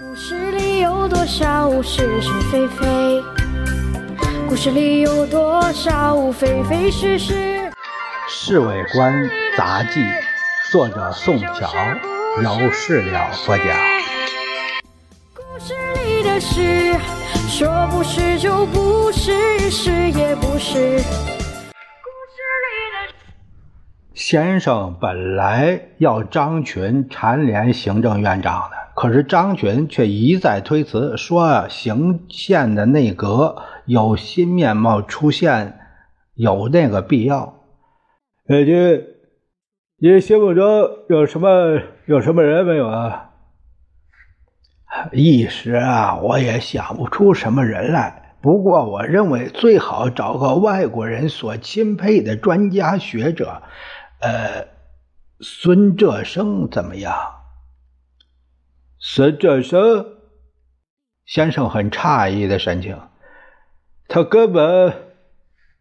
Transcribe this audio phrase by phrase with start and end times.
[0.00, 3.22] 故事里有多少是是非非？
[4.48, 7.34] 故事里有多少非非是是？
[8.26, 10.00] 《侍卫官杂记》，
[10.70, 11.70] 作者宋晓，
[12.42, 13.66] 由事了播讲。
[15.34, 16.94] 故事里的事，
[17.46, 21.02] 说不是就不是，是也不是。
[24.14, 35.78] 先生本来要张群蝉联行政院长的，可是张群却一再推辞，说行宪的内阁有新面貌出现，
[36.34, 37.54] 有那个必要。
[38.48, 39.00] 呃，你
[39.98, 40.64] 你心目中
[41.08, 43.30] 有什么有什么人没有啊？
[45.12, 48.36] 一时啊，我也想不出什么人来。
[48.42, 53.62] 不过，我认为最好找个外国人所钦佩的专家学者。
[54.20, 54.66] 呃，
[55.40, 57.14] 孙浙生怎么样？
[59.04, 60.06] 孙浙生
[61.26, 62.96] 先生很诧异的神情。
[64.06, 64.94] 他根本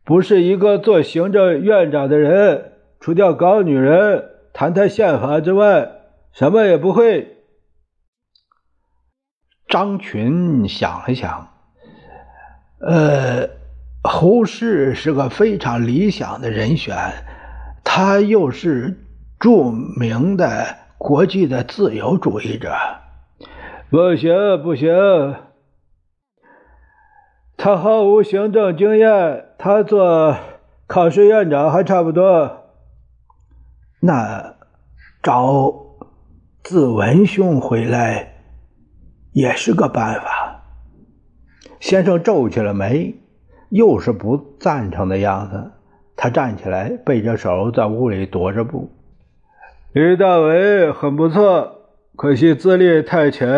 [0.03, 5.91] 不是一个做行政院长的人，除掉搞女人、谈谈宪法之外，
[6.33, 7.37] 什么也不会。
[9.67, 11.47] 张群想了想，
[12.79, 13.47] 呃，
[14.03, 16.97] 胡适是个非常理想的人选。
[17.83, 18.97] 他又是
[19.39, 22.73] 著名的国际的自由主义者，
[23.91, 24.89] 不行不行，
[27.57, 30.37] 他毫无行政经验，他做
[30.87, 32.69] 考试院长还差不多。
[33.99, 34.55] 那
[35.21, 35.73] 找
[36.63, 38.35] 子文兄回来
[39.33, 40.63] 也是个办法。
[41.81, 43.13] 先生皱起了眉，
[43.67, 45.69] 又是不赞成的样子。
[46.15, 48.89] 他站起来，背着手在屋里踱着步。
[49.91, 51.80] 李大伟很不错，
[52.21, 53.49] 可惜资历太浅。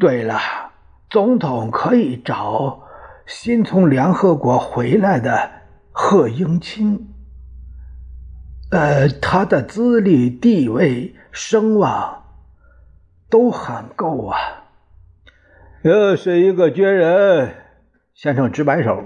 [0.00, 0.38] 对了，
[1.10, 2.84] 总统可以找
[3.26, 5.50] 新从联合国回来的
[5.92, 7.06] 贺英钦。
[8.70, 12.24] 呃，他的资历、地位、声望
[13.28, 14.38] 都很够啊。
[15.82, 17.56] 又是一个军人，
[18.14, 19.04] 先生直摆手。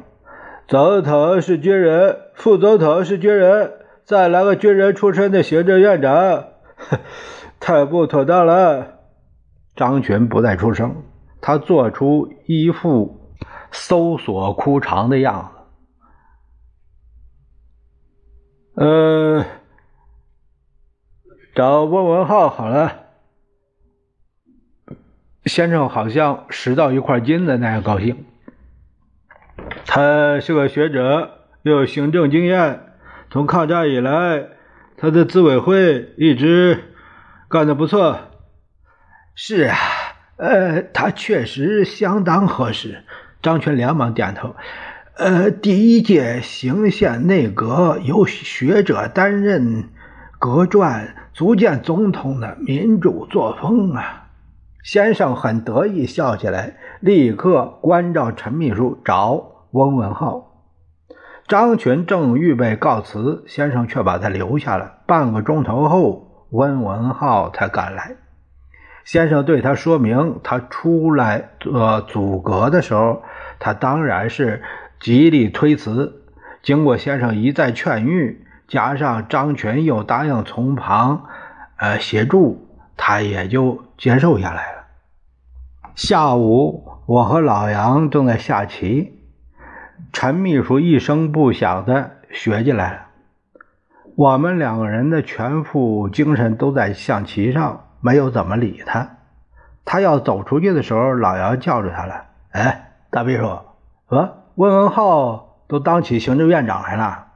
[0.69, 3.73] 总统是军人，副总统是军人，
[4.05, 6.45] 再来个军人出身的行政院长，
[7.61, 9.01] 太不妥当了。
[9.75, 10.97] 张群不再出声，
[11.41, 13.35] 他做出一副
[13.71, 15.51] 搜索枯肠的样
[18.75, 18.83] 子。
[18.85, 19.45] 呃，
[21.55, 23.01] 找翁文浩好了。
[25.47, 28.27] 先生好像拾到一块金子那样高兴。
[29.87, 32.81] 他是个学者，又有行政经验。
[33.31, 34.49] 从抗战以来，
[35.03, 36.95] 他的自委会一直
[37.49, 38.17] 干得不错。
[39.35, 39.77] 是啊，
[40.37, 43.03] 呃，他确实相当合适。
[43.43, 44.55] 张群连忙点头。
[45.17, 49.89] 呃，第一届行宪内阁由学者担任
[50.39, 54.29] 阁传，足见总统的民主作风啊！
[54.85, 59.67] 先生很得意，笑起来，立刻关照陈秘书找。
[59.73, 60.52] 翁文浩、
[61.53, 65.01] 张群正预备告辞，先生却把他留下了。
[65.05, 68.17] 半个钟头后，温文浩才赶来。
[69.05, 73.23] 先生对他说明，他出来做阻隔的时候，
[73.59, 74.63] 他当然是
[74.99, 76.23] 极力推辞。
[76.63, 78.37] 经过先生一再劝谕，
[78.67, 81.27] 加上张群又答应从旁
[81.77, 84.85] 呃协助，他也就接受下来了。
[85.95, 89.19] 下午，我和老杨正在下棋。
[90.11, 93.07] 陈秘书一声不响的学进来了，
[94.17, 99.17] 我们两个人的全副精神都在象棋上，没有怎么理他。
[99.85, 103.59] 他要走出去的时候，老姚叫住他了：“哎，大秘书，
[104.09, 107.27] 呃，温文浩都当起行政院长来了，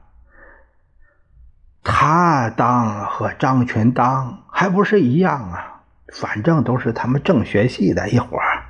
[1.83, 5.81] 他当和张群当还不是一样啊？
[6.13, 8.63] 反正都是他们政学系的一伙儿。”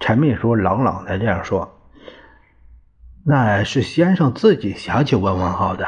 [0.00, 1.76] 陈秘书冷冷的这样说。
[3.24, 5.86] 那是先生自己想起温文浩的。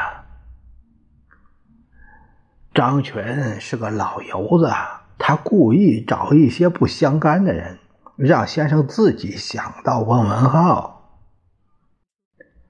[2.75, 4.71] 张群是个老油子，
[5.19, 7.79] 他故意找一些不相干的人，
[8.17, 11.19] 让先生自己想到温文浩。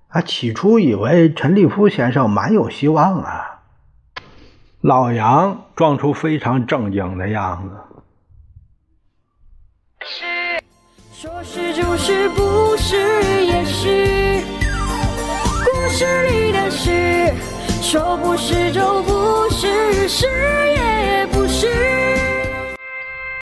[0.09, 3.63] 啊，起初以为陈立夫先生蛮有希望啊。
[4.81, 7.77] 老杨装出非常正经的样子。
[10.05, 10.25] 是
[11.13, 14.42] 说是就是，不是也是。
[16.03, 17.33] 是你的事，
[17.81, 21.92] 说不是就不是，是也不是。